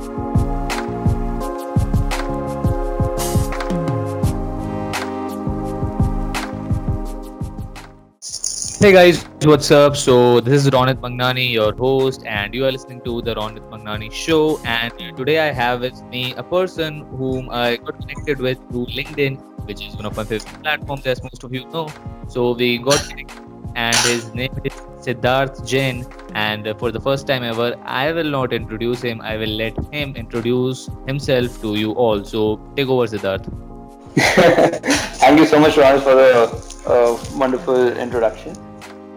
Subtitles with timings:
[0.00, 0.06] Hey
[8.92, 9.94] guys, what's up?
[9.94, 14.10] So this is Ronit Mangnani, your host, and you are listening to the Ronit Mangnani
[14.10, 14.58] Show.
[14.64, 19.66] And today I have with me a person whom I got connected with through LinkedIn,
[19.66, 21.90] which is one of my favorite platforms, as most of you know.
[22.28, 23.38] So we got connected,
[23.74, 26.06] and his name is Sidharth Jain.
[26.34, 29.20] And for the first time ever, I will not introduce him.
[29.20, 32.24] I will let him introduce himself to you all.
[32.24, 33.46] So take over, Sidharth.
[34.16, 38.56] Thank you so much, Ronit, for the uh, wonderful introduction.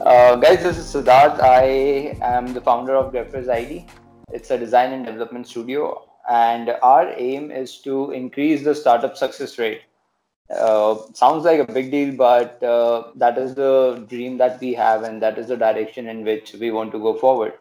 [0.05, 1.39] Uh, guys, this is Sidharth.
[1.39, 3.89] I am the founder of Graffersid.
[4.31, 9.57] It's a design and development studio, and our aim is to increase the startup success
[9.57, 9.81] rate.
[10.53, 15.03] Uh, sounds like a big deal, but uh, that is the dream that we have,
[15.03, 17.53] and that is the direction in which we want to go forward.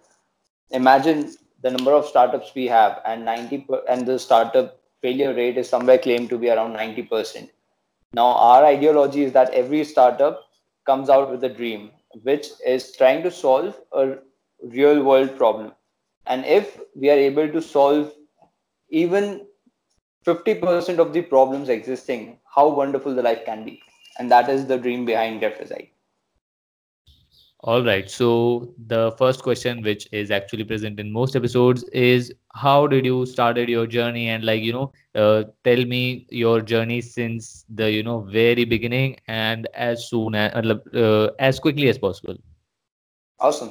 [0.71, 5.57] Imagine the number of startups we have, and 90 per- and the startup failure rate
[5.57, 7.49] is somewhere claimed to be around 90%.
[8.15, 10.43] Now, our ideology is that every startup
[10.85, 11.91] comes out with a dream
[12.23, 14.19] which is trying to solve a
[14.63, 15.73] real world problem.
[16.27, 18.13] And if we are able to solve
[18.91, 19.47] even
[20.27, 23.81] 50% of the problems existing, how wonderful the life can be.
[24.19, 25.73] And that is the dream behind Greffers
[27.61, 28.11] All right.
[28.11, 33.25] So the first question, which is actually present in most episodes, is how did you
[33.25, 38.03] started your journey and like you know, uh, tell me your journey since the you
[38.03, 42.37] know very beginning and as soon as uh, uh, as quickly as possible.
[43.39, 43.71] Awesome.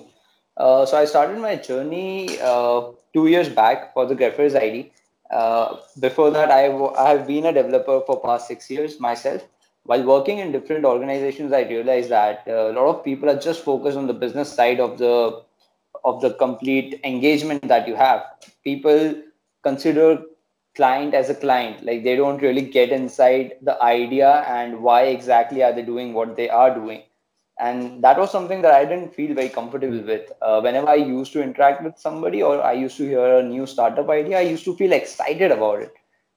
[0.58, 4.92] Uh, so I started my journey uh, two years back for the Graffersid.
[5.32, 9.48] Uh, before that, I, w- I have been a developer for past six years myself.
[9.84, 13.64] While working in different organizations, I realized that uh, a lot of people are just
[13.64, 15.44] focused on the business side of the
[16.04, 18.24] of the complete engagement that you have.
[18.64, 19.16] People
[19.64, 20.24] consider
[20.76, 25.64] client as a client, like they don't really get inside the idea and why exactly
[25.64, 27.04] are they doing what they are doing
[27.62, 31.32] and that was something that i didn't feel very comfortable with uh, whenever i used
[31.34, 34.66] to interact with somebody or i used to hear a new startup idea i used
[34.66, 35.94] to feel excited about it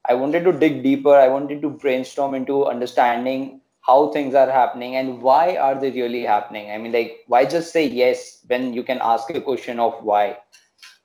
[0.09, 4.97] i wanted to dig deeper i wanted to brainstorm into understanding how things are happening
[4.97, 8.83] and why are they really happening i mean like why just say yes when you
[8.83, 10.37] can ask a question of why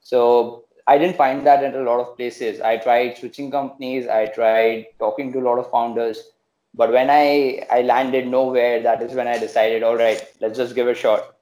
[0.01, 2.61] so I didn't find that at a lot of places.
[2.61, 4.07] I tried switching companies.
[4.07, 6.31] I tried talking to a lot of founders.
[6.73, 10.75] But when I, I landed nowhere, that is when I decided, all right, let's just
[10.75, 11.35] give it a shot.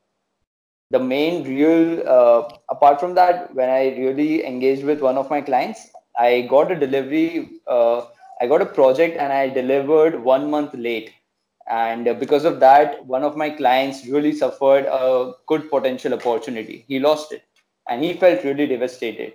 [0.90, 5.42] The main real, uh, apart from that, when I really engaged with one of my
[5.42, 8.06] clients, I got a delivery, uh,
[8.40, 11.12] I got a project and I delivered one month late.
[11.70, 16.86] And because of that, one of my clients really suffered a good potential opportunity.
[16.88, 17.44] He lost it
[17.90, 19.34] and he felt really devastated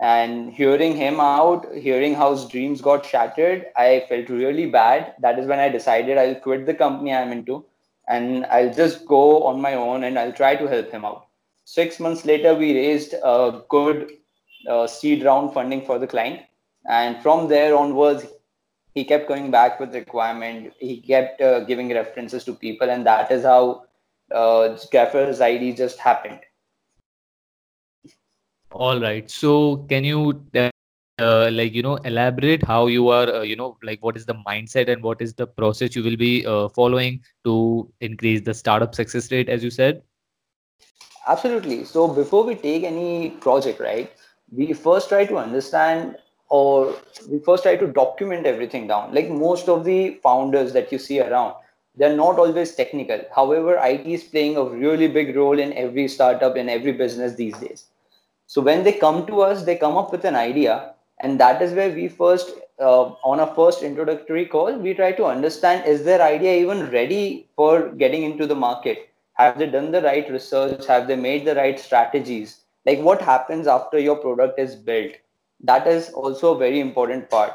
[0.00, 5.14] and hearing him out hearing how his dreams got shattered i felt really bad.
[5.20, 7.64] That is when i decided i'll quit the company i'm into
[8.08, 11.26] and i'll just go on my own and i'll try to help him out.
[11.64, 14.10] Six months later we raised a good
[14.68, 16.40] uh, seed round funding for the client.
[16.88, 18.26] And from there onwards
[18.94, 20.72] he kept going back with requirement.
[20.78, 23.84] He kept uh, giving references to people and that is how
[24.34, 26.40] uh, Graffersid just happened
[28.72, 29.30] All right.
[29.30, 34.02] So can you uh, like you know elaborate how you are uh, you know like
[34.02, 37.92] what is the mindset and what is the process you will be uh, following to
[38.00, 40.02] increase the startup success rate as you said?
[41.26, 41.84] Absolutely.
[41.84, 44.10] So before we take any project, right,
[44.50, 46.16] we first try to understand
[46.48, 46.96] or
[47.28, 49.14] we first try to document everything down.
[49.14, 51.54] Like most of the founders that you see around,
[51.96, 53.20] they're not always technical.
[53.34, 57.56] However, IT is playing a really big role in every startup, in every business these
[57.58, 57.86] days.
[58.50, 61.72] So when they come to us, they come up with an idea, and that is
[61.72, 62.50] where we first,
[62.80, 67.48] uh, on a first introductory call, we try to understand is their idea even ready
[67.54, 69.08] for getting into the market?
[69.34, 70.84] Have they done the right research?
[70.86, 72.62] Have they made the right strategies?
[72.84, 75.12] Like what happens after your product is built?
[75.62, 77.52] That is also a very important part.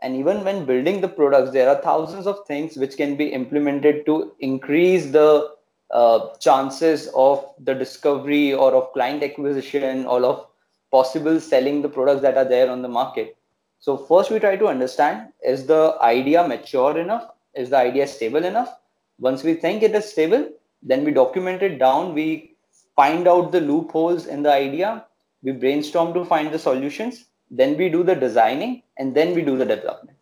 [0.00, 4.06] And even when building the products, there are thousands of things which can be implemented
[4.06, 5.57] to increase the
[5.90, 10.46] uh, chances of the discovery or of client acquisition or of
[10.90, 13.36] possible selling the products that are there on the market.
[13.80, 17.30] So first we try to understand is the idea mature enough?
[17.54, 18.76] Is the idea stable enough?
[19.18, 20.48] Once we think it is stable,
[20.82, 22.14] then we document it down.
[22.14, 22.54] We
[22.94, 25.04] find out the loopholes in the idea.
[25.42, 27.24] We brainstorm to find the solutions.
[27.50, 30.18] Then we do the designing and then we do the development.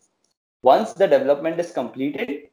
[0.62, 2.48] Once the development is completed,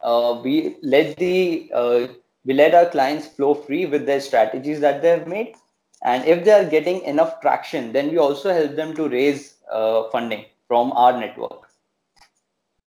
[0.00, 2.06] uh, we let the uh,
[2.44, 5.54] we let our clients flow free with their strategies that they've made.
[6.02, 10.04] And if they are getting enough traction then we also help them to raise uh,
[10.10, 11.68] funding from our network.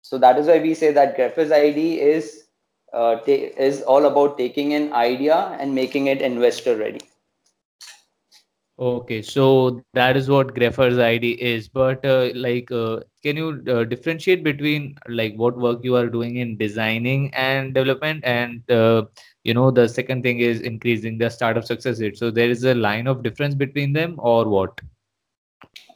[0.02, 2.48] So that is why we say that Graffersid is
[2.92, 7.00] uh, is all about taking an idea and making it investor ready.
[8.80, 11.68] Okay, so that is what Graffersid is.
[11.68, 16.36] But uh, like, uh, can you uh, differentiate between like what work you are doing
[16.36, 19.04] in designing and development, and uh,
[19.44, 22.18] you know the second thing is increasing the startup success rate.
[22.18, 24.80] So there is a line of difference between them, or what?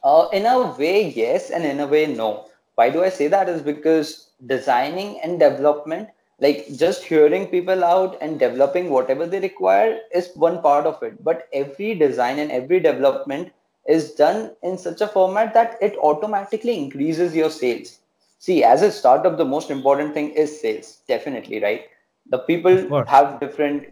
[0.03, 2.45] Uh, in a way, yes, and in a way, no.
[2.75, 3.49] Why do I say that?
[3.49, 6.09] Is because designing and development
[6.39, 11.23] like just hearing people out and developing whatever they require is one part of it
[11.23, 13.51] but every design and every development
[13.87, 17.99] is done in such a format that it automatically increases your sales
[18.39, 21.85] see as a startup the most important thing is sales definitely right
[22.29, 23.87] the people have different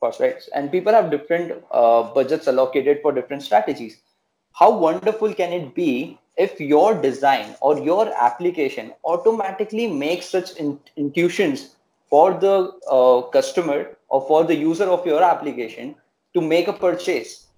[0.00, 3.98] prospects and people have different uh, budgets allocated for different strategies
[4.52, 10.78] how wonderful can it be if your design or your application automatically makes such in-
[10.96, 11.76] intuitions
[12.08, 15.94] for the uh, customer or for the user of your application
[16.34, 17.48] to make a purchase.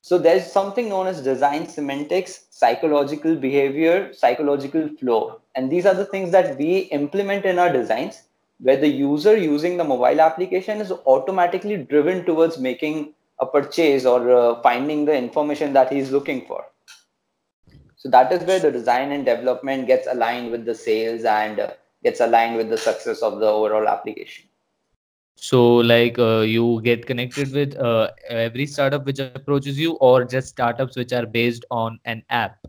[0.00, 5.40] So there's something known as design semantics, psychological behavior, psychological flow.
[5.54, 8.22] And these are the things that we implement in our designs
[8.62, 14.30] where the user using the mobile application is automatically driven towards making a purchase or
[14.30, 16.64] uh, finding the information that he's looking for.
[17.96, 21.70] So that is where the design and development gets aligned with the sales and uh,
[22.04, 24.44] gets aligned with the success of the overall application.
[25.34, 30.48] So like uh, you get connected with uh, every startup which approaches you, or just
[30.48, 32.64] startups which are based on an app.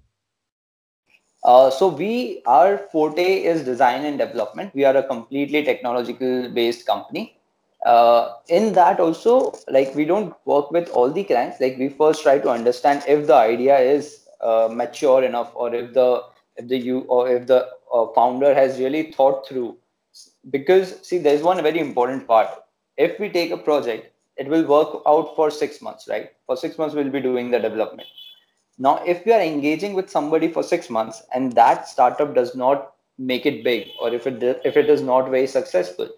[1.43, 4.73] Uh, so we our forte is design and development.
[4.73, 7.37] We are a completely technological based company.
[7.85, 11.59] Uh, in that also, like we don't work with all the clients.
[11.59, 15.93] Like we first try to understand if the idea is uh, mature enough, or if
[15.93, 16.23] the
[16.55, 19.75] if the you or if the uh, founder has really thought through.
[20.49, 22.47] Because see, there's one very important part.
[22.95, 26.31] If we take a project, it will work out for six months, right?
[26.45, 28.07] For six months, we'll be doing the development
[28.77, 32.93] now, if we are engaging with somebody for six months and that startup does not
[33.19, 36.09] make it big, or if it if it is not very successful,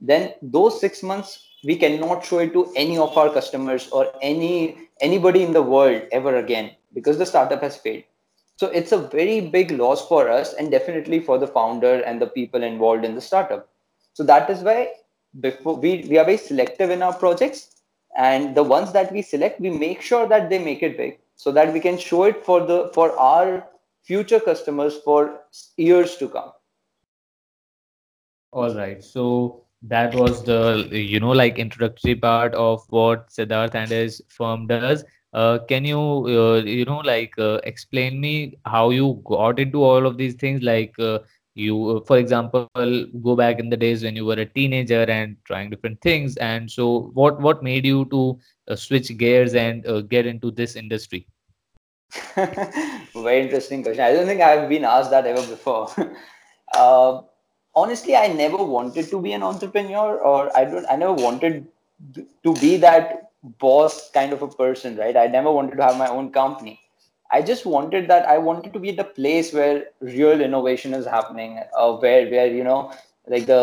[0.00, 4.88] then those six months we cannot show it to any of our customers or any
[5.00, 8.04] anybody in the world ever again because the startup has failed.
[8.56, 12.28] So it's a very big loss for us and definitely for the founder and the
[12.28, 13.68] people involved in the startup.
[14.12, 14.92] So that is why
[15.40, 17.74] before we, we are very selective in our projects
[18.16, 21.52] and the ones that we select, we make sure that they make it big so
[21.52, 23.66] that we can show it for the for our
[24.02, 25.40] future customers for
[25.76, 26.52] years to come
[28.52, 29.02] All right.
[29.02, 34.66] So that was the, you know, like introductory part of what Sidharth and his firm
[34.66, 35.04] does.
[35.32, 40.06] Uh, can you, uh, you know, like uh, explain me how you got into all
[40.06, 40.62] of these things?
[40.62, 41.18] Like uh,
[41.54, 42.68] you, uh, for example,
[43.22, 46.36] go back in the days when you were a teenager and trying different things.
[46.36, 50.76] And so what what made you to uh, switch gears and uh, get into this
[50.76, 51.26] industry?
[52.34, 55.88] very interesting question i don't think i've been asked that ever before
[56.74, 57.20] uh,
[57.74, 61.66] honestly i never wanted to be an entrepreneur or i don't i never wanted
[62.42, 66.08] to be that boss kind of a person right i never wanted to have my
[66.08, 66.80] own company
[67.36, 71.06] i just wanted that i wanted to be at a place where real innovation is
[71.06, 72.80] happening uh, where where you know
[73.34, 73.62] like the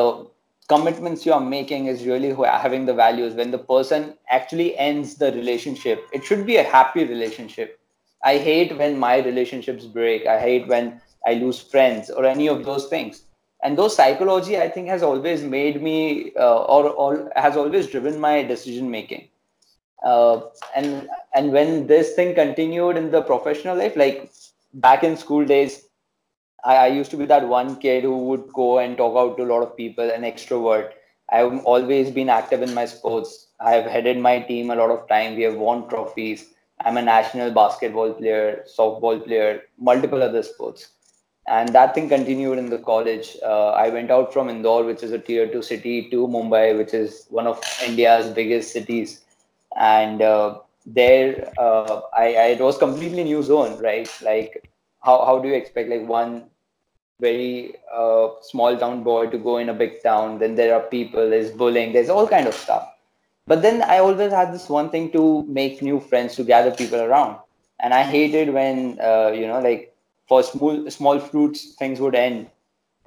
[0.72, 3.34] commitments you are making is really having the values.
[3.34, 7.80] When the person actually ends the relationship it should be a happy relationship.
[8.24, 10.28] I hate when my relationships break.
[10.28, 13.24] I hate when i lose friends or any of those things.
[13.64, 15.98] And those psychology i think has always made me
[16.46, 19.28] uh, or, or has always driven my decision making
[20.04, 20.42] uh,
[20.76, 24.32] and and when this thing continued in the professional life like
[24.74, 25.84] back in school days
[26.64, 29.44] I, I used to be that one kid who would go and talk out to
[29.44, 30.92] a lot of people an extrovert.
[31.30, 33.48] I've always been active in my sports.
[33.60, 35.36] I've headed my team a lot of time.
[35.36, 36.46] We have won trophies.
[36.84, 40.90] I'm a national basketball player softball player multiple other sports.
[41.48, 43.38] And that thing continued in the college.
[43.44, 46.94] Uh, I went out from Indore, which is a tier two city, to Mumbai, which
[46.94, 49.22] is one of India's biggest cities,
[49.82, 54.10] and uh, there uh, I, I it was completely new zone, right?
[54.22, 54.70] Like
[55.02, 56.46] how how do you expect like one
[57.20, 60.40] very uh, small town boy to go in a big town?
[60.40, 62.88] Then there are people, there's bullying, there's all kind of stuff.
[63.48, 67.02] But then I always had this one thing to make new friends, to gather people
[67.02, 67.38] around,
[67.80, 69.96] and I hated when uh, you know like
[70.28, 72.50] for small small fruits things would end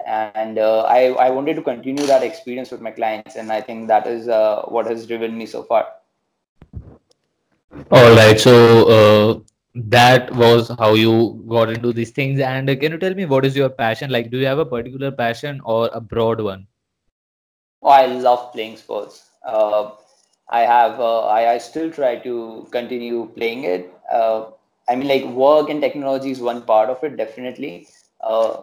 [0.05, 3.87] and uh, I, I wanted to continue that experience with my clients and i think
[3.87, 5.87] that is uh, what has driven me so far
[7.91, 8.39] All right.
[8.39, 8.53] So
[8.97, 9.39] uh,
[9.75, 12.39] that was how you got into these things.
[12.39, 14.09] And uh, can you tell me what is your passion?
[14.11, 16.67] Like, do you have a particular passion or a broad one?
[17.81, 19.29] Oh, I love playing sports.
[19.45, 19.91] Uh,
[20.49, 23.93] I have, uh, I, I still try to continue playing it.
[24.11, 24.51] Uh,
[24.87, 27.87] I mean, like work and technology is one part of it, definitely.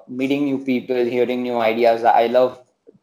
[0.08, 2.04] Meeting new people, hearing new ideas.
[2.04, 2.60] I love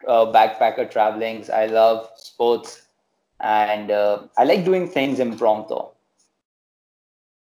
[0.07, 1.49] backpacker travelings.
[1.49, 2.87] I love sports,
[3.39, 5.79] and I like doing things impromptu.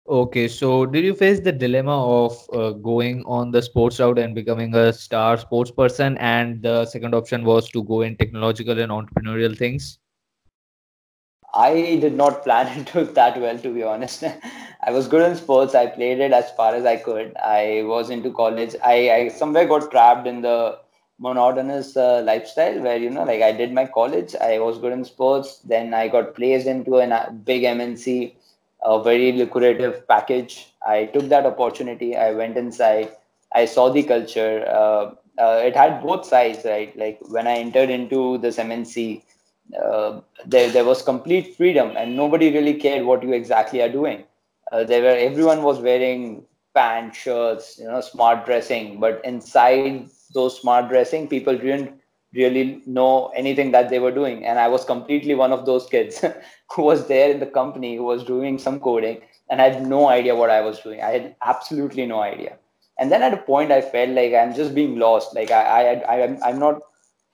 [0.10, 4.34] Okay, so did you face the dilemma of uh, going on the sports route and
[4.34, 6.18] becoming a star sports person?
[6.20, 10.00] And the second option was to go in technological and entrepreneurial things.
[11.54, 14.24] I did not plan into that well, to be honest.
[14.82, 15.76] I was good in sports.
[15.76, 17.36] I played it as far as I could.
[17.36, 18.76] I was into college.
[18.86, 20.80] I, I somewhere got trapped in the
[21.20, 24.36] monotonous uh, lifestyle where, you know, like I did my college.
[24.40, 25.60] I was good in sports.
[25.66, 28.37] Then I got placed into a uh, big MNC,
[28.88, 30.74] a very lucrative package.
[30.86, 32.16] I took that opportunity.
[32.16, 33.12] I went inside.
[33.54, 34.66] I saw the culture.
[34.68, 36.96] Uh, uh, it had both sides, right?
[36.98, 39.24] Like when I entered into this MNC,
[39.84, 44.24] uh, there there was complete freedom and nobody really cared what you exactly are doing
[44.72, 50.60] uh, there were everyone was wearing pants shirts you know smart dressing but inside those
[50.62, 51.92] smart dressing people didn't
[52.34, 56.24] really know anything that they were doing and i was completely one of those kids
[56.76, 60.10] who was there in the company who was doing some coding and I had no
[60.10, 62.58] idea what i was doing i had absolutely no idea
[63.00, 65.94] and then at a point i felt like i'm just being lost like i i,
[66.16, 66.82] I i'm, I'm not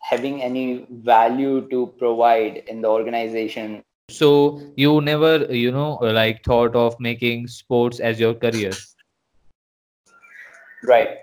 [0.04, 3.82] having any value to provide in the organization.
[4.10, 8.74] So you never, you know, like thought of making sports as your career.
[10.84, 11.20] Right.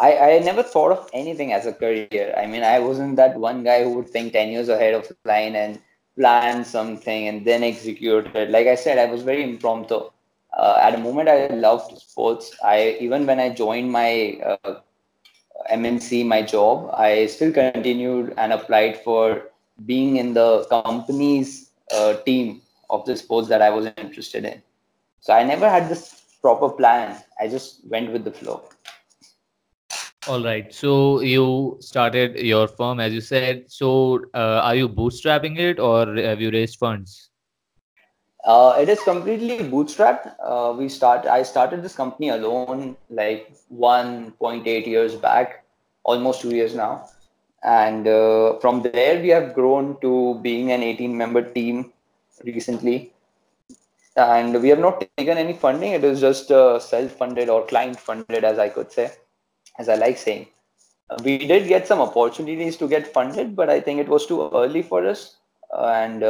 [0.00, 2.34] I, I never thought of anything as a career.
[2.36, 5.54] I mean, I wasn't that one guy who would think 10 years ahead of line
[5.54, 5.78] and
[6.16, 8.50] plan something and then execute it.
[8.50, 10.00] Like I said, I was very impromptu.
[10.56, 12.56] Uh, at a moment, I loved sports.
[12.64, 14.80] I even when I joined my uh,
[15.70, 19.50] MNC my job, I still continued and applied for
[19.86, 24.62] being in the company's uh, team of the sports that I was interested in.
[25.20, 27.22] So I never had this proper plan.
[27.38, 28.64] I just went with the flow.
[30.30, 30.72] All right.
[30.72, 33.64] So you started your firm, as you said.
[33.66, 37.30] So uh, are you bootstrapping it or have you raised funds?
[38.44, 40.32] Uh, it is completely bootstrapped.
[40.40, 41.26] Uh, we start.
[41.26, 45.64] I started this company alone, like 1.8 years back,
[46.04, 47.08] almost two years now,
[47.64, 51.92] and uh, from there we have grown to being an 18-member team
[52.44, 53.12] recently,
[54.16, 55.92] and we have not taken any funding.
[55.92, 59.10] It is just uh, self-funded or client-funded, as I could say,
[59.80, 60.46] as I like saying.
[61.08, 64.48] Uh, we did get some opportunities to get funded, but I think it was too
[64.62, 65.36] early for us,
[65.76, 66.20] uh, and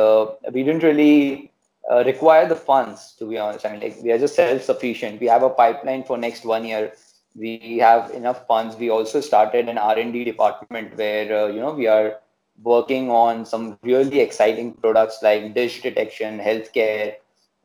[0.54, 1.50] we didn't really
[1.90, 3.66] uh, require the funds to be honest.
[3.66, 5.20] I mean like we are just self-sufficient.
[5.20, 6.92] We have a pipeline for next one year.
[7.34, 8.76] We have enough funds.
[8.76, 12.18] We also started an r&d department where uh, you know we are
[12.62, 17.14] working on some really exciting products like dish detection healthcare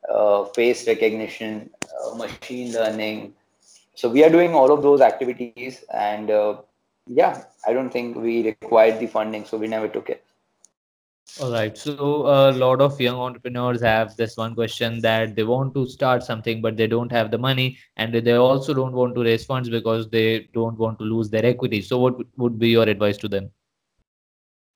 [0.08, 3.34] uh, face recognition uh, machine learning
[3.96, 6.56] so we are doing all of those activities and uh,
[7.20, 10.22] yeah i don't think we required the funding so we never took it
[11.38, 11.76] All right.
[11.76, 16.22] So a lot of young entrepreneurs have this one question that they want to start
[16.22, 19.68] something, but they don't have the money, and they also don't want to raise funds
[19.68, 21.82] because they don't want to lose their equity.
[21.82, 23.50] So what would be your advice to them?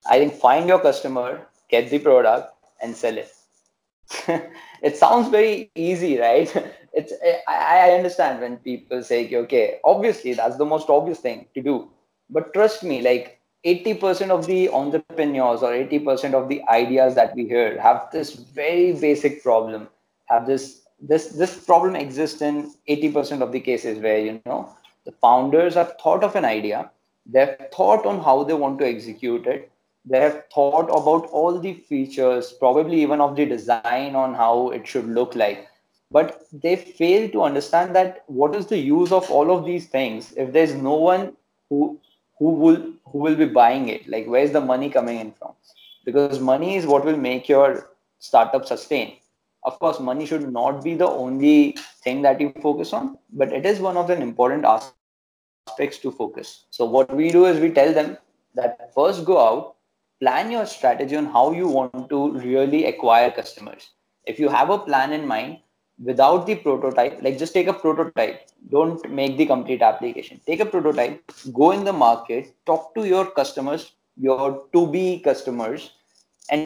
[0.05, 3.33] I think find your customer, get the product, and sell it.
[4.81, 6.51] it sounds very easy, right?
[6.93, 7.13] It's
[7.47, 11.89] I, I understand when people say, okay, obviously that's the most obvious thing to do,
[12.29, 17.47] but trust me, like 80% of the entrepreneurs or 80% of the ideas that we
[17.47, 19.87] hear have this very basic problem
[20.25, 25.11] have this this this problem exists in 80% of the cases where you know the
[25.11, 26.89] founders have thought of an idea
[27.25, 29.70] they've thought on how they want to execute it
[30.05, 34.87] they have thought about all the features probably even of the design on how it
[34.87, 35.67] should look like.
[36.09, 40.33] But they fail to understand that what is the use of all of these things
[40.35, 41.37] if there's no one
[41.69, 41.99] who
[42.37, 44.07] who will who will be buying it?
[44.07, 45.53] Like where's the money coming in from?
[46.03, 49.17] Because money is what will make your startup sustain.
[49.63, 53.65] Of course money should not be the only thing that you focus on but it
[53.65, 56.65] is one of the important aspects to focus.
[56.71, 58.17] So what we do is we tell them
[58.55, 59.75] that first go out
[60.21, 63.89] plan your strategy on how you want to really acquire customers.
[64.25, 65.57] If you have a plan in mind
[66.03, 68.47] without the prototype like just take a prototype.
[68.69, 70.39] Don't make the complete application.
[70.45, 71.21] Take a prototype
[71.53, 75.91] go in the market talk to your customers your to be customers
[76.49, 76.65] and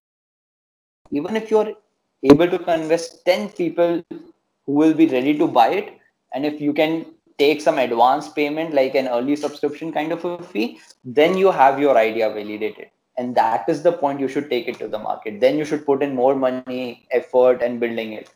[1.12, 1.74] even if you're
[2.24, 4.04] able to convince 10 people
[4.66, 5.94] who will be ready to buy it
[6.34, 7.06] and if you can
[7.38, 11.80] take some advance payment like an early subscription kind of a fee then you have
[11.80, 15.40] your idea validated and that is the point you should take it to the market.
[15.40, 18.30] Then you should put in more money effort and building it.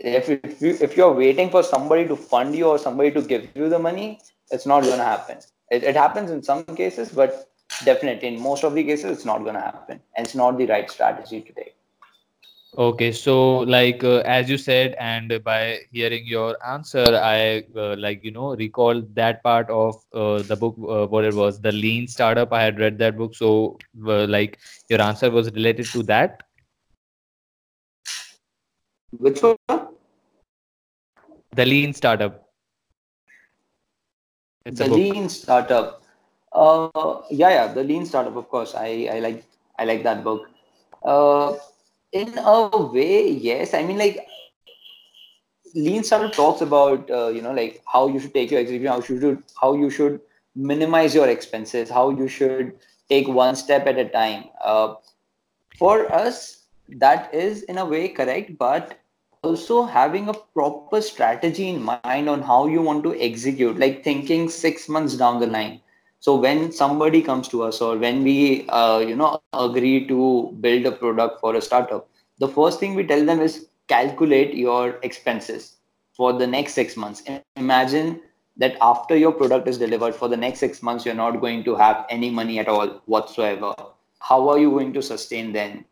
[0.00, 3.48] If, if you if you're waiting for somebody to fund you or somebody to give
[3.54, 4.18] you the money
[4.50, 5.38] it's not going to happen.
[5.70, 7.50] It, it happens in some cases but
[7.84, 10.00] definitely in most of the cases it's not going to happen.
[10.16, 11.76] And it's not the right strategy to take
[12.76, 18.24] Okay, so like uh, as you said, and by hearing your answer, I uh, like
[18.24, 22.08] you know recall that part of uh, the book uh, what it was, the Lean
[22.08, 22.52] Startup.
[22.52, 26.42] I had read that book, so uh, like your answer was related to that.
[29.18, 29.56] which one
[31.52, 32.44] The Lean Startup.
[34.64, 36.02] It's the lean startup
[36.52, 36.98] uh
[37.30, 39.44] yeah yeah the lean startup of course i i like
[39.78, 40.48] i like that book
[41.04, 41.52] uh
[42.14, 43.74] in a way yes.
[43.74, 44.26] I mean like
[45.74, 48.98] lean startup talks about uh, you know like how you should take your execution how
[48.98, 50.20] you should how you should
[50.54, 52.72] minimize your expenses how you should
[53.10, 54.44] take one step at a time.
[54.64, 54.94] Uh,
[55.78, 56.64] for us
[57.00, 58.98] that is in a way correct but
[59.42, 64.48] also having a proper strategy in mind on how you want to execute like thinking
[64.48, 65.80] 6 months down the line
[66.24, 70.86] so when somebody comes to us or when we uh, you know agree to build
[70.86, 75.76] a product for a startup the first thing we tell them is calculate your expenses
[76.16, 77.22] for the next 6 months.
[77.56, 78.20] Imagine
[78.56, 81.74] that after your product is delivered for the next 6 months you're not going to
[81.76, 83.74] have any money at all whatsoever.
[84.20, 85.84] How are you going to sustain then?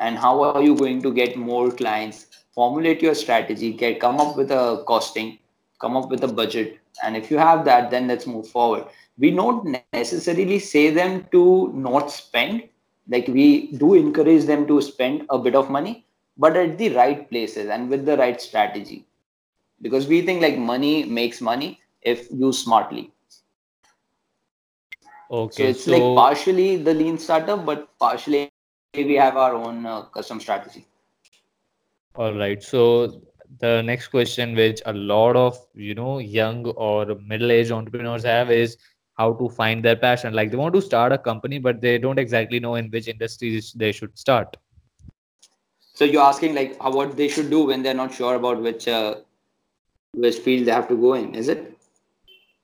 [0.00, 2.26] And how are you going to get more clients?
[2.54, 5.38] Formulate your strategy get come up with a costing
[5.80, 6.78] come up with a budget.
[7.02, 8.84] And if you have that then let's move forward
[9.18, 12.62] we don't necessarily say them to not spend
[13.08, 16.04] like we do encourage them to spend a bit of money
[16.36, 19.06] but at the right places and with the right strategy
[19.82, 23.12] because we think like money makes money if used smartly
[25.30, 25.62] Okay.
[25.62, 28.50] so it's like partially the lean startup but partially
[28.94, 30.86] we have our own uh, custom strategy
[32.14, 32.62] all right.
[32.62, 33.20] So
[33.60, 38.76] the next question, which a lot of you know young or middle-aged entrepreneurs have, is
[39.18, 40.34] how to find their passion.
[40.34, 43.72] Like they want to start a company, but they don't exactly know in which industries
[43.72, 44.56] they should start.
[45.94, 48.88] so you're asking like how what they should do when they're not sure about which
[48.88, 49.14] uh,
[50.12, 51.76] which field they have to go in is it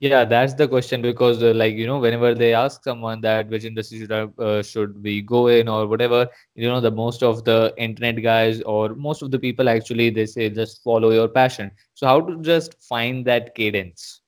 [0.00, 3.64] Yeah, that's the question because, uh, like, you know, whenever they ask someone that which
[3.64, 7.44] industry should I, uh, should we go in or whatever, you know, the most of
[7.44, 11.70] the internet guys or most of the people actually they say just follow your passion.
[11.94, 14.23] So how to just find that cadence?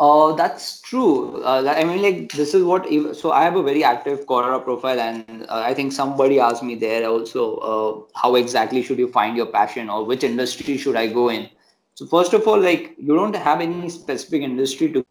[0.00, 1.42] Oh, that's true.
[1.42, 2.86] Uh, I mean, like this is what.
[3.16, 6.76] So I have a very active Quora profile, and uh, I think somebody asked me
[6.76, 11.08] there also, uh, how exactly should you find your passion, or which industry should I
[11.08, 11.48] go in?
[11.94, 15.04] So first of all, like you don't have any specific industry to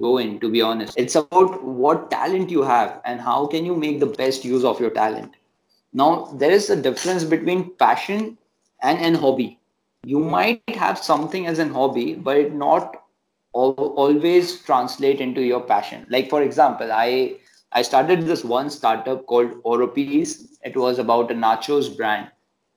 [0.00, 0.38] go in.
[0.40, 4.12] To be honest, it's about what talent you have and how can you make the
[4.20, 5.32] best use of your talent.
[5.94, 8.36] Now, there is a difference between passion
[8.82, 9.58] and an hobby.
[10.04, 13.02] You might have something as an hobby, but not
[13.56, 16.06] always translate into your passion.
[16.08, 17.36] Like for example, I
[17.72, 20.34] I started this one startup called Oropees.
[20.62, 22.30] It was about a nachos brand.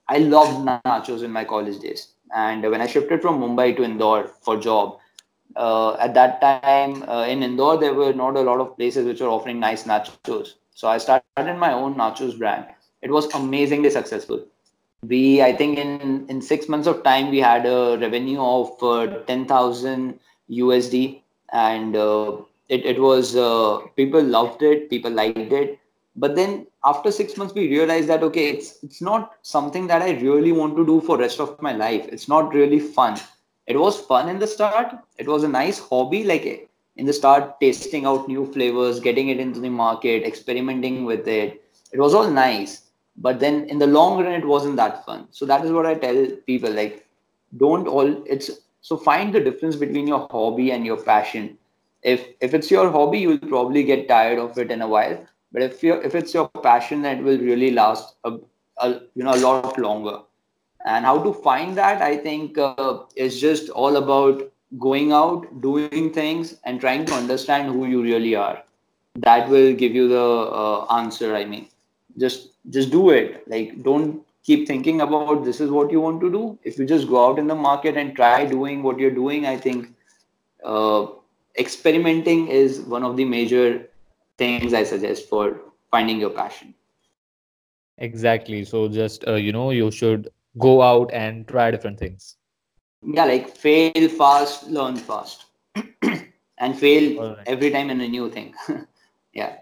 [0.08, 4.32] I loved nachos in my college days, and when I shifted from Mumbai to Indore
[4.42, 4.98] for job,
[5.56, 9.22] uh, at that time uh, in Indore there were not a lot of places which
[9.22, 10.54] were offering nice nachos.
[10.74, 12.66] So I started my own nachos brand.
[13.02, 14.46] It was amazingly successful
[15.08, 19.08] we i think in in six months of time we had a revenue of uh,
[19.28, 22.38] 10000 usd and uh,
[22.70, 25.80] it, it was uh, people loved it people liked it.
[26.16, 30.12] But then after six months we realized that okay it's it's not something that i
[30.20, 32.08] really want to do for rest of my life.
[32.12, 33.18] It's not really fun.
[33.68, 34.96] It was fun in the start.
[35.18, 39.40] It was a nice hobby like in the start tasting out new flavors getting it
[39.40, 41.64] into the market experimenting with it.
[41.92, 42.84] It was all nice.
[43.18, 45.28] But then in the long run it wasn't that fun.
[45.32, 47.06] So that is what i tell people like
[47.58, 51.58] don't all it's so find the difference between your hobby and your passion.
[52.02, 55.18] If if it's your hobby you'll probably get tired of it in a while.
[55.52, 58.38] But if you if it's your passion that will really last a,
[58.78, 60.20] a you know a lot longer.
[60.86, 66.14] And how to find that i think uh, is just all about going out doing
[66.14, 68.64] things and trying to understand who you really are.
[69.16, 70.28] That will give you the
[70.64, 71.68] uh, answer i mean.
[72.18, 73.44] Just just do it.
[73.48, 77.08] Like don't keep thinking about this is what you want to do if you just
[77.08, 79.94] go out in the market and try doing what you're doing i think
[80.64, 81.06] uh,
[81.58, 83.88] experimenting is one of the major
[84.38, 86.74] things i suggest for finding your passion
[88.00, 88.64] Exactly.
[88.66, 92.38] So just uh, you know, you should go out and try different things.
[93.04, 95.46] Yeah, like fail fast, learn fast,
[96.58, 97.44] and fail right.
[97.46, 98.54] every time in a new thing.
[99.34, 99.58] yeah.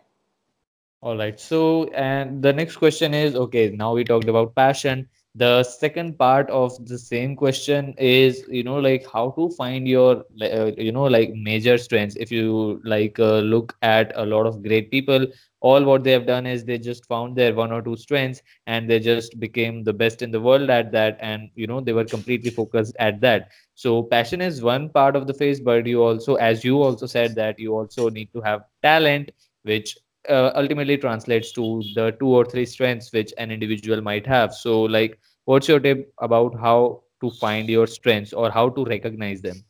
[1.01, 1.39] All right.
[1.39, 5.07] So, and the next question is okay, now we talked about passion.
[5.35, 10.23] The second part of the same question is, you know, like how to find your,
[10.41, 12.15] uh, you know, like major strengths.
[12.15, 15.27] If you like uh, look at a lot of great people,
[15.61, 18.89] all what they have done is they just found their one or two strengths and
[18.89, 21.17] they just became the best in the world at that.
[21.21, 23.49] And, you know, they were completely focused at that.
[23.75, 27.35] So, passion is one part of the face, but you also, as you also said,
[27.35, 29.31] that you also need to have talent
[29.63, 29.97] which
[30.29, 34.81] uh, ultimately translates to the two or three strengths which an individual might have so
[34.81, 39.63] like what's your tip about how to find your strengths or how to recognize them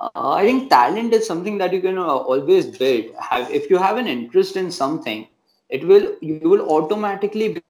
[0.00, 3.06] Uh, I think talent is something that you can uh, always build.
[3.20, 5.26] Have if you have an interest in something,
[5.68, 7.62] it will you will automatically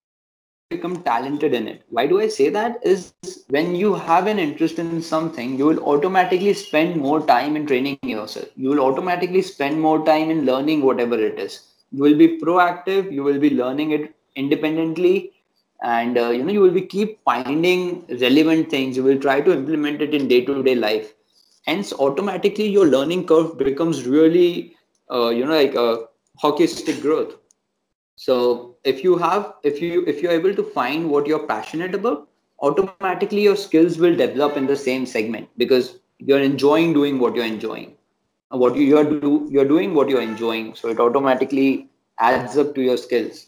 [0.69, 1.83] become talented in it.
[1.91, 2.81] Why do I say that?
[2.85, 7.67] Is when you have an interest in something, you will automatically spend more time in
[7.67, 8.49] training yourself.
[8.57, 11.61] You will automatically spend more time in learning whatever it is.
[11.93, 13.13] You will be proactive.
[13.13, 15.33] You will be learning it independently,
[15.83, 18.97] and uh, you know you will be keep finding relevant things.
[18.97, 21.15] You will try to implement it in day to day life
[21.67, 24.75] hence automatically your learning curve becomes really
[25.11, 26.07] uh, you know like a
[26.39, 27.35] hockey stick growth
[28.25, 32.29] so if you have if you if you're able to find what you're passionate about
[32.61, 37.45] automatically your skills will develop in the same segment because you're enjoying doing what you're
[37.45, 37.95] enjoying.
[38.53, 40.75] Uh, what you, you're do you're doing what you're enjoying.
[40.75, 43.47] So it automatically adds up to your skills.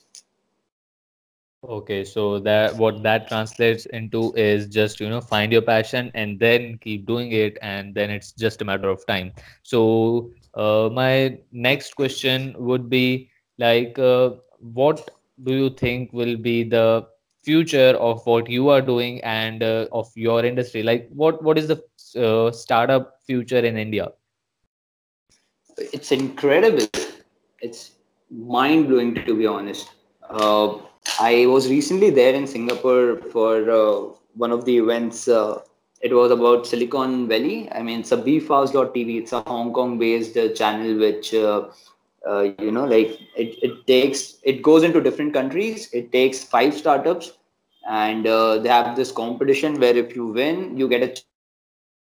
[1.63, 6.39] Okay, so that what that translates into is just, you know, find your passion and
[6.39, 9.33] then keep doing it, and then it's just a matter of time.
[9.63, 13.29] So, uh, my next question would be
[13.59, 15.11] like, uh, what
[15.45, 17.07] do you think will be the
[17.43, 20.83] future of what you are doing and uh, of your industry?
[20.83, 21.83] Like, what what is the
[22.23, 24.09] uh, startup future in India?
[25.93, 26.87] it's incredible
[27.61, 27.93] it's
[28.31, 29.91] mind blowing to be honest
[30.29, 30.79] uh,
[31.21, 35.59] i was recently there in singapore for uh, one of the events uh,
[36.01, 40.37] it was about silicon valley i mean it's a bfast.tv it's a hong kong based
[40.37, 41.35] uh, channel which
[42.29, 45.89] uh, you know like it, it takes it goes into different countries.
[45.93, 47.33] It takes five startups
[47.89, 51.23] and uh, they have this competition where if you win you get a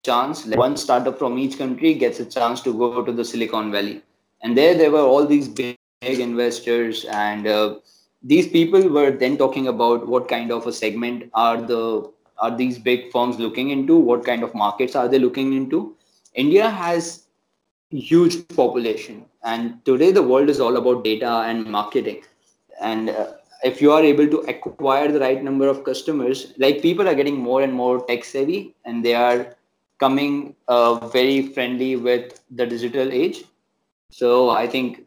[0.04, 0.46] chance.
[0.46, 4.02] Like one startup from each country gets a chance to go to the silicon valley.
[4.42, 7.76] And there there were all these big investors and uh,
[8.22, 12.78] these people were then talking about what kind of a segment are the are these
[12.78, 15.96] big firms looking into what kind of markets are they looking into.
[16.34, 17.24] India has
[17.90, 22.22] huge population and today the world is all about data and marketing.
[22.80, 23.32] And uh,
[23.64, 27.36] if you are able to acquire the right number of customers like people are getting
[27.36, 29.56] more and more tech savvy and they are
[29.98, 33.44] coming uh, very friendly with the digital age.
[34.10, 35.06] So i think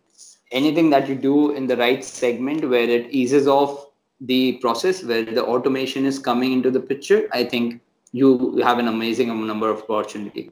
[0.52, 3.88] anything that you do in the right segment where it eases off
[4.20, 8.88] the process where the automation is coming into the picture i think you have an
[8.88, 10.52] amazing number of opportunity.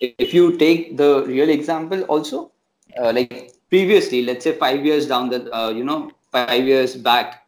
[0.00, 2.52] If you take the real example also
[2.96, 7.46] uh, like previously let's say five years down the uh, you know five years back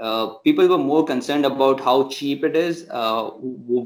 [0.00, 3.30] uh, people were more concerned about how cheap it is uh,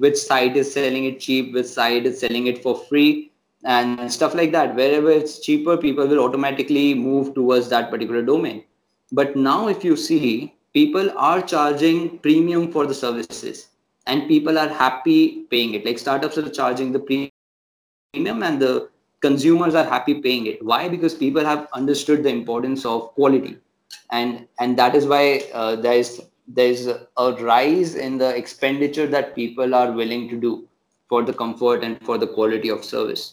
[0.05, 3.33] which site is selling it cheap which site is selling it for free
[3.65, 4.75] and stuff like that.
[4.75, 8.65] Wherever it's cheaper people will automatically move towards that particular domain.
[9.13, 13.69] But now if you see people are charging premium for the services
[14.07, 15.85] and people are happy paying it.
[15.85, 18.89] Like startups are charging the premium and the
[19.23, 23.57] consumers are happy paying it why because people have understood the importance of quality
[24.11, 29.75] and and that is why uh, there's there's a rise in the expenditure that people
[29.75, 30.55] are willing to do
[31.09, 33.27] for the comfort and for the quality of service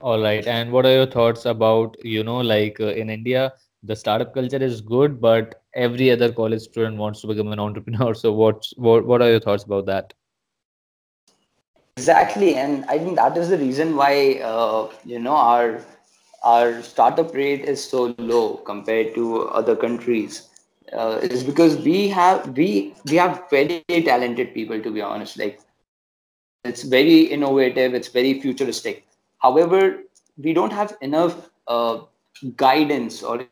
[0.00, 0.46] All right.
[0.46, 4.62] And what are your thoughts about, you know, like uh, in India, the startup culture
[4.62, 8.14] is good, but every other college student wants to become an entrepreneur.
[8.22, 10.12] So what's what what are your thoughts about that?
[11.96, 14.14] Exactly and i think that is the reason why
[14.52, 15.80] uh, you know our
[16.52, 20.48] our startup rate is so low compared to other countries
[20.92, 25.60] uh, is because we have we we have very talented people to be honest like
[26.64, 29.04] it's very innovative it's very futuristic.
[29.38, 30.02] However
[30.36, 32.00] we don't have enough uh,
[32.56, 33.46] guidance or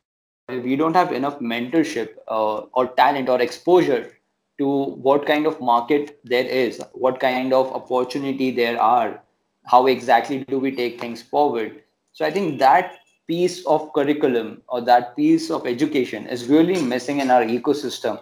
[0.48, 4.12] we don't have enough mentorship uh, or talent or exposure
[4.58, 9.20] to what kind of market there is what kind of opportunity there are
[9.64, 11.82] how exactly do we take things forward.
[12.12, 17.20] So i think that piece of curriculum or that piece of education is really missing
[17.20, 18.20] in our ecosystem.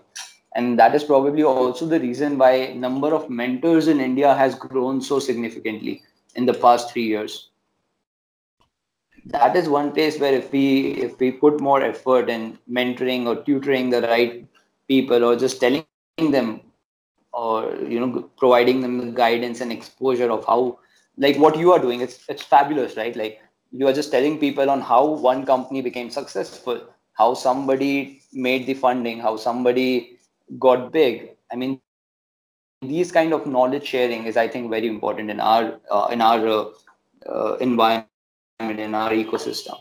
[0.54, 5.00] And that is probably also the reason why number of mentors in india has grown
[5.00, 6.02] so significantly
[6.36, 7.48] in the past 3 years.
[9.26, 10.66] That is one place where if we
[11.06, 14.44] if we put more effort in mentoring or tutoring the right
[14.88, 15.84] people or just telling
[16.18, 16.60] them
[17.32, 20.78] or you know providing them the guidance and exposure of how
[21.16, 24.68] like what you are doing it's it's fabulous right like you are just telling people
[24.68, 26.80] on how one company became successful
[27.14, 30.18] how somebody made the funding how somebody
[30.58, 31.80] got big i mean
[32.82, 36.46] these kind of knowledge sharing is i think very important in our uh, in our
[36.46, 36.64] uh,
[37.26, 38.08] uh, environment
[38.60, 39.78] in our ecosystem.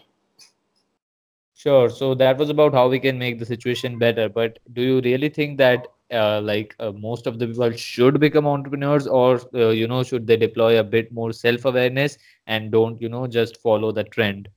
[1.53, 1.89] Sure.
[1.89, 4.27] So that was about how we can make the situation better.
[4.29, 8.45] But do you really think that uh, like uh, most of the people should become
[8.47, 13.09] entrepreneurs or uh, you know should they deploy a bit more self-awareness and don't you
[13.09, 14.49] know just follow the trend?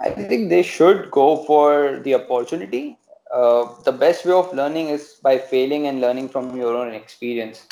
[0.00, 2.98] I think they should go for the opportunity.
[3.32, 7.66] Uh, the best way of learning is by failing and learning from your own experience.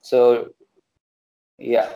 [0.00, 0.50] So,
[1.58, 1.92] yeah.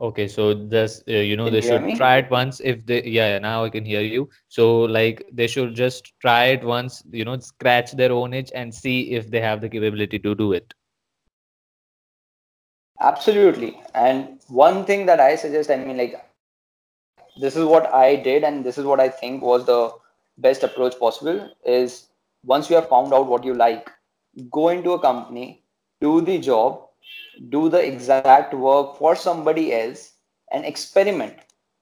[0.00, 1.94] Okay, so this, uh, you know, Can they you hear should me?
[1.94, 4.28] try it once if they, yeah, yeah, now I can hear you.
[4.48, 8.74] So, like, they should just try it once, you know, scratch their own itch and
[8.74, 10.74] see if they have the capability to do it.
[13.00, 13.80] Absolutely.
[13.94, 16.22] And one thing that I suggest, I mean, like,
[17.36, 19.92] this is what I did, and this is what I think was the
[20.38, 22.08] best approach possible is
[22.44, 23.90] once you have found out what you like,
[24.50, 25.62] go into a company,
[26.00, 26.85] do the job,
[27.48, 30.12] do the exact work for somebody else,
[30.52, 31.34] and experiment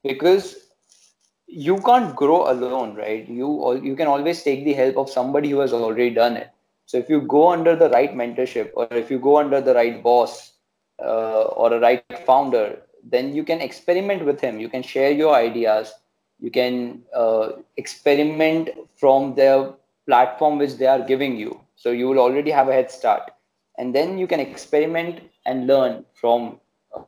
[0.03, 0.55] because
[1.47, 3.27] you can't grow alone, right?
[3.27, 6.49] You you can always take the help of somebody who has already done it.
[6.85, 10.01] So if you go under the right mentorship, or if you go under the right
[10.03, 10.53] boss,
[11.03, 14.59] uh, or a right founder, then you can experiment with him.
[14.59, 15.93] You can share your ideas.
[16.39, 21.59] You can uh, experiment from the platform which they are giving you.
[21.75, 23.31] So you will already have a head start,
[23.77, 26.59] and then you can experiment and learn from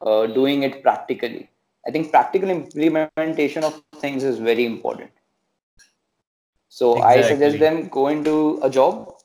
[0.02, 1.50] uh, doing it practically.
[1.88, 5.12] I think practical implementation of things is very important.
[6.70, 7.60] So I suggest Exactly.
[7.60, 9.16] them go into a job,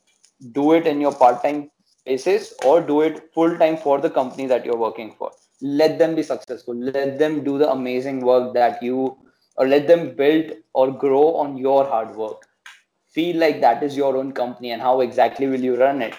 [0.52, 1.70] do it in your part-time
[2.06, 5.32] basis, or do it full-time for the company that you're working for.
[5.60, 6.74] Let them be successful.
[6.74, 9.16] Let them do the amazing work that you,
[9.56, 12.46] or let them build or grow on your hard work.
[13.08, 16.14] Feel like that is your own company, and how exactly will you run it?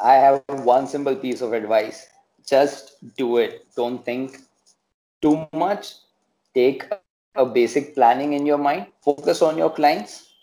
[0.03, 2.07] I have one simple piece of advice.
[2.46, 3.66] Just do it.
[3.77, 4.38] Don't think
[5.22, 5.94] too much.
[6.54, 6.85] Take
[7.35, 8.87] a basic planning in your mind.
[9.02, 10.35] Focus on your clients.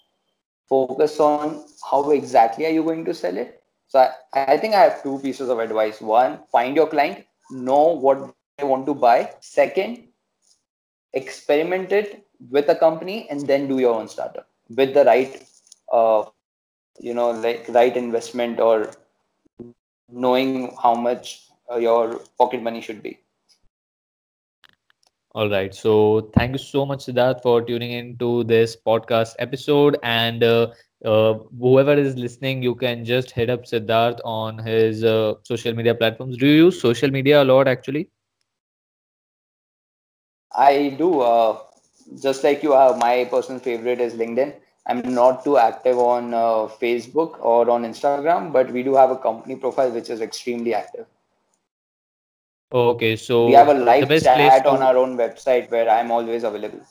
[0.67, 3.61] Focus on how exactly are you going to sell it.
[3.87, 6.01] So I, I think I have two pieces of advice.
[6.01, 9.31] One, find your client, know what they want to buy.
[9.41, 10.07] Second,
[11.13, 15.43] experiment it with a company and then do your own startup with the right
[15.91, 16.23] uh,
[16.99, 18.91] you know like right investment or
[20.09, 23.19] knowing how much uh, your pocket money should be.
[25.35, 25.75] All right.
[25.75, 29.97] So thank you so much, Sidharth, for tuning in to this podcast episode.
[30.03, 30.67] And uh,
[31.05, 35.95] uh, whoever is listening, you can just hit up Sidharth on his uh, social media
[35.95, 36.37] platforms.
[36.37, 38.09] Do you use social media a lot, actually?
[40.55, 41.21] I do.
[41.21, 41.59] Uh,
[42.21, 44.53] just like you have, my personal favorite is LinkedIn.
[44.87, 49.17] I'm not too active on uh, Facebook or on Instagram, but we do have a
[49.17, 51.07] company profile which is extremely active.
[52.71, 53.15] Okay.
[53.15, 56.81] So we have a live chat on our own website where I'm always available.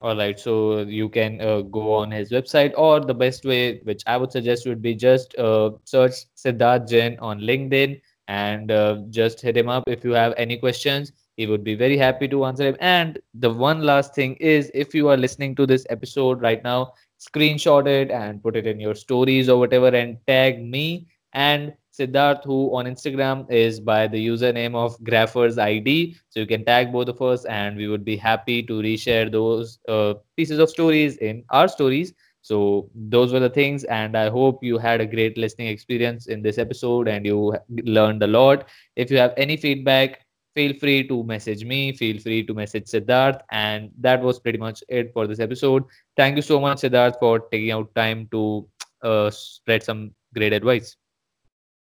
[0.00, 4.04] All right, so you can uh, go on his website, or the best way, which
[4.06, 9.40] I would suggest, would be just uh, search Sidharth Jain on LinkedIn and uh, just
[9.40, 11.10] hit him up if you have any questions.
[11.36, 12.76] He would be very happy to answer them.
[12.78, 16.92] And the one last thing is, if you are listening to this episode right now,
[17.18, 22.44] screenshot it and put it in your stories or whatever, and tag me and Sidharth,
[22.44, 26.16] who on Instagram is by the username of Graffersid.
[26.28, 29.78] So you can tag both of us, and we would be happy to reshare those
[29.88, 32.12] uh, pieces of stories in our stories.
[32.42, 36.42] So those were the things, and I hope you had a great listening experience in
[36.42, 38.68] this episode and you learned a lot.
[38.96, 43.40] If you have any feedback, feel free to message me, feel free to message Sidharth.
[43.50, 45.84] And that was pretty much it for this episode.
[46.16, 48.68] Thank you so much, Sidharth, for taking out time to
[49.02, 50.96] uh, spread some great advice.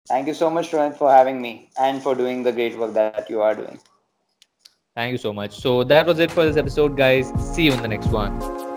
[0.08, 3.40] Thank you so much, for having me and for doing the great work that you
[3.40, 3.78] are doing.
[4.96, 5.58] Thank you so much.
[5.60, 7.32] So that was it for this episode, guys.
[7.54, 8.69] See you in the next one.